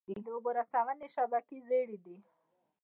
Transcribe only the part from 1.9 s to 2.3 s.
دي؟